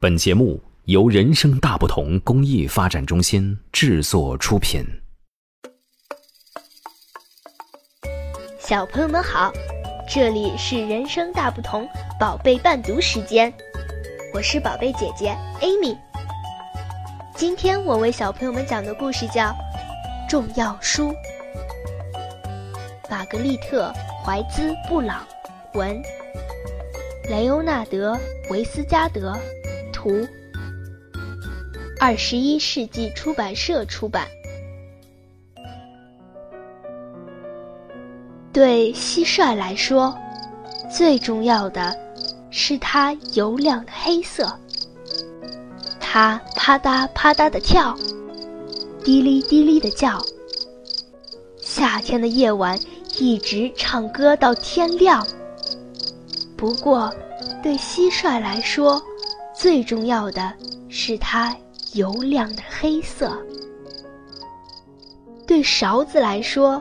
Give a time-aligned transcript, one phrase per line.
[0.00, 4.80] 本节目由人生大不同公益发展中心制作出品。
[8.60, 9.52] 小朋友们好，
[10.08, 11.84] 这里是人生大不同
[12.16, 13.52] 宝贝伴读时间，
[14.32, 15.98] 我是宝贝姐姐 Amy。
[17.34, 19.46] 今天我为小朋友们讲的故事叫
[20.30, 21.08] 《重要书》，
[23.10, 23.92] 玛格丽特·
[24.24, 25.26] 怀兹·布朗
[25.74, 26.00] 文，
[27.28, 28.14] 雷欧纳德·
[28.48, 29.36] 维斯加德。
[29.98, 30.24] 图，
[31.98, 34.28] 二十一世纪出版社出版。
[38.52, 40.16] 对蟋蟀来说，
[40.88, 41.98] 最重要的
[42.48, 44.56] 是它油亮的黑色。
[45.98, 47.98] 它啪嗒啪嗒的跳，
[49.02, 50.24] 滴哩滴哩的叫。
[51.60, 52.78] 夏天的夜晚，
[53.18, 55.26] 一直唱歌到天亮。
[56.56, 57.12] 不过，
[57.64, 59.02] 对蟋蟀来说，
[59.58, 60.54] 最重要的
[60.88, 61.52] 是它
[61.94, 63.36] 油亮的黑色。
[65.48, 66.80] 对勺子来说，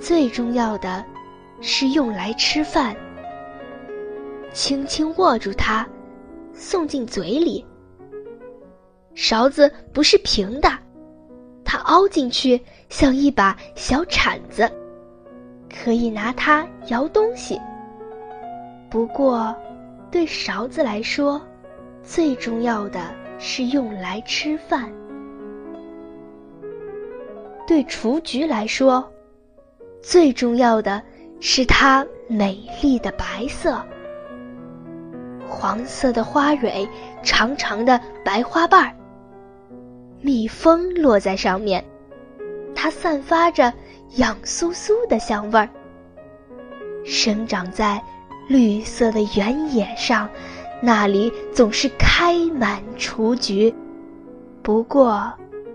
[0.00, 1.04] 最重要的
[1.60, 2.94] 是用来吃饭。
[4.52, 5.84] 轻轻握住它，
[6.54, 7.66] 送进嘴里。
[9.16, 10.68] 勺子不是平的，
[11.64, 14.70] 它凹进去像一把小铲子，
[15.68, 17.60] 可以拿它摇东西。
[18.88, 19.52] 不过，
[20.10, 21.40] 对勺子来说，
[22.02, 23.00] 最重要的
[23.38, 24.90] 是用来吃饭；
[27.64, 29.08] 对雏菊来说，
[30.02, 31.00] 最重要的
[31.38, 33.80] 是它美丽的白色。
[35.48, 36.88] 黄色的花蕊，
[37.22, 38.92] 长长的白花瓣儿，
[40.20, 41.84] 蜜蜂落在上面，
[42.74, 43.72] 它散发着
[44.16, 45.68] 痒酥酥的香味儿，
[47.04, 48.02] 生长在。
[48.50, 50.28] 绿色的原野上，
[50.82, 53.72] 那里总是开满雏菊。
[54.60, 55.32] 不过，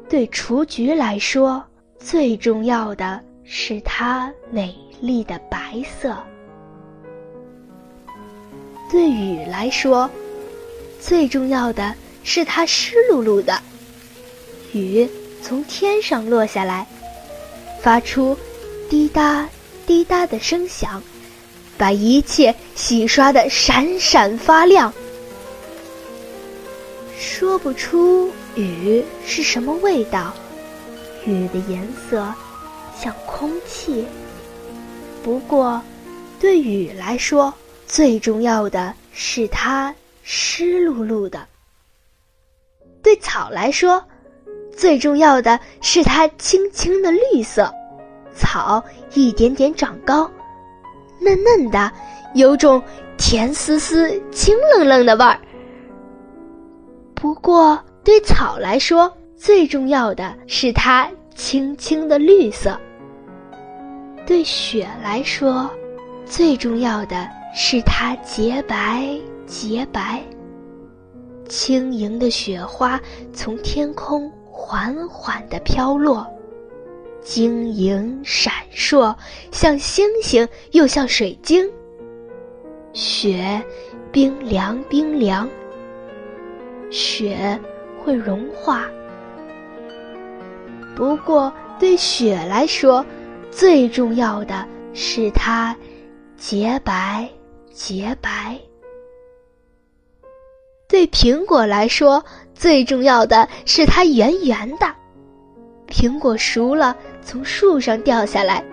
[0.09, 1.63] 对雏菊来说，
[1.97, 6.17] 最重要的是它美丽的白色。
[8.91, 10.09] 对雨来说，
[10.99, 11.95] 最重要的
[12.25, 13.57] 是它湿漉漉的。
[14.73, 15.09] 雨
[15.41, 16.85] 从天上落下来，
[17.79, 18.37] 发出
[18.89, 19.47] 滴答
[19.85, 21.01] 滴答的声响。
[21.77, 24.93] 把一切洗刷的闪闪发亮。
[27.17, 30.33] 说不出雨是什么味道，
[31.25, 32.31] 雨的颜色
[32.99, 34.05] 像空气。
[35.23, 35.81] 不过，
[36.39, 37.51] 对雨来说，
[37.87, 39.93] 最重要的是它
[40.23, 41.39] 湿漉漉的；
[43.01, 44.03] 对草来说，
[44.75, 47.73] 最重要的是它青青的绿色。
[48.37, 50.29] 草一点点长高。
[51.25, 51.91] 嫩嫩的，
[52.35, 52.81] 有种
[53.17, 55.39] 甜丝丝、清冷冷的味儿。
[57.15, 62.73] 不过，对草来说，最重要的是它青青的绿色；
[64.27, 65.67] 对雪来说，
[66.23, 69.03] 最重要的是它洁白
[69.47, 70.21] 洁白。
[71.47, 72.99] 轻盈的雪花
[73.33, 76.25] 从天空缓缓地飘落。
[77.25, 79.13] 晶莹闪烁，
[79.51, 81.67] 像星星，又像水晶。
[82.93, 83.59] 雪，
[84.11, 85.49] 冰凉冰凉。
[86.91, 87.59] 雪
[87.99, 88.87] 会融化。
[90.95, 93.03] 不过，对雪来说，
[93.49, 94.63] 最重要的
[94.93, 95.75] 是它
[96.37, 97.27] 洁白
[97.73, 98.55] 洁白。
[100.87, 104.85] 对苹果来说，最重要的是它圆圆的。
[105.87, 106.95] 苹果熟了。
[107.25, 108.63] 从树上掉下来，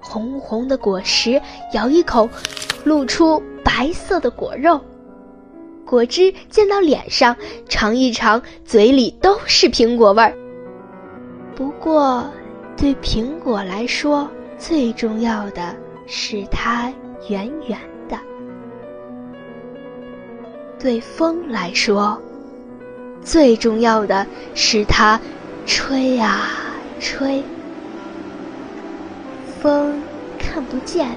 [0.00, 1.40] 红红的果实，
[1.74, 2.26] 咬一口，
[2.84, 4.80] 露出白色的果肉。
[5.84, 7.36] 果汁溅到脸上，
[7.68, 10.34] 尝一尝，嘴里都是苹果味儿。
[11.54, 12.24] 不过，
[12.78, 14.26] 对苹果来说，
[14.56, 15.76] 最重要的
[16.06, 16.90] 是它
[17.28, 18.16] 圆圆的；
[20.78, 22.18] 对风来说，
[23.20, 25.20] 最重要的是它
[25.66, 26.48] 吹啊
[26.98, 27.42] 吹。
[29.66, 30.00] 风
[30.38, 31.08] 看不见，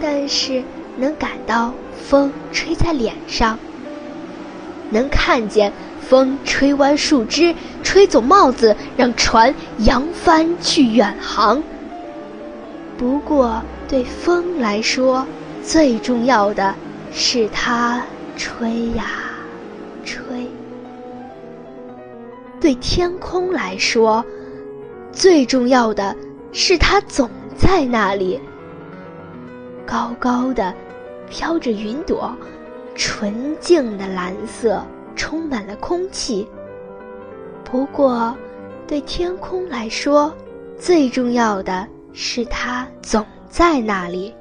[0.00, 0.60] 但是
[0.96, 3.56] 能感到风吹在脸上。
[4.90, 7.54] 能看见风吹弯树枝，
[7.84, 11.62] 吹走帽子，让船扬帆去远航。
[12.98, 15.24] 不过，对风来说，
[15.62, 16.74] 最重要的
[17.12, 18.02] 是它
[18.36, 19.04] 吹呀
[20.04, 20.24] 吹。
[22.60, 24.24] 对天空来说，
[25.12, 26.16] 最重要的
[26.50, 27.30] 是它总。
[27.58, 28.40] 在那里，
[29.86, 30.74] 高高的
[31.28, 32.34] 飘着云朵，
[32.94, 36.46] 纯净的蓝色，充满了空气。
[37.64, 38.36] 不过，
[38.86, 40.32] 对天空来说，
[40.78, 44.34] 最重要的是它总在那里。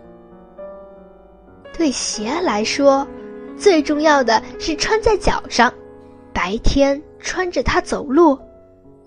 [1.77, 3.06] 对鞋来说，
[3.57, 5.73] 最重要的是穿在脚上，
[6.33, 8.38] 白天穿着它走路，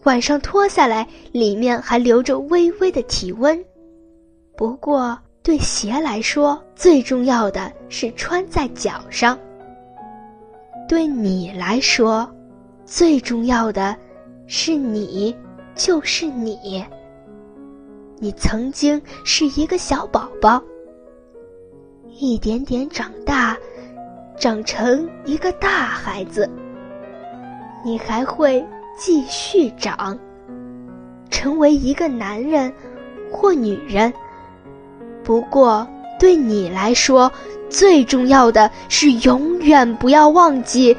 [0.04, 3.64] 晚上脱下来，里面还留着微微的体温。
[4.58, 9.38] 不过，对鞋来说，最重要的是穿在脚上。
[10.88, 12.28] 对你来说，
[12.84, 13.96] 最重要的
[14.48, 15.32] 是你
[15.76, 16.84] 就是你。
[18.18, 20.60] 你曾经是一个小宝宝，
[22.08, 23.56] 一点点长大，
[24.36, 26.50] 长成一个大孩子。
[27.84, 28.66] 你还会
[28.98, 30.18] 继续长，
[31.30, 32.74] 成为一个男人
[33.30, 34.12] 或女人。
[35.28, 35.86] 不过，
[36.18, 37.30] 对你来说，
[37.68, 40.96] 最重要的是永远不要忘记，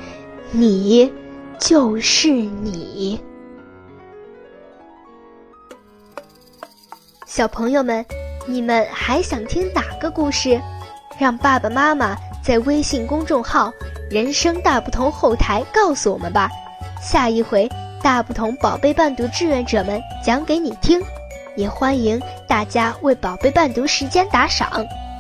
[0.52, 1.12] 你
[1.58, 3.20] 就是你。
[7.26, 8.06] 小朋友们，
[8.46, 10.62] 你们还想听哪个故事？
[11.18, 13.74] 让爸爸妈妈在微信公众号
[14.12, 16.52] “人生大不同”后台告诉我们吧。
[17.02, 17.68] 下一回，
[18.00, 21.02] 大不同宝贝伴读志愿者们讲给你听。
[21.60, 22.18] 也欢迎
[22.48, 24.72] 大家为宝贝伴读时间打赏，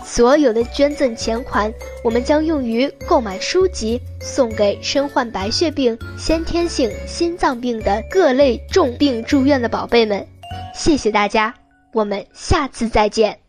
[0.05, 1.71] 所有的捐赠钱款
[2.01, 10.25] 我们将用于购买书籍，送给身患白血病、先天性心脏病的各类重病住院的宝贝们。
[10.73, 11.53] 谢谢大家，
[11.91, 13.48] 我们下次再见。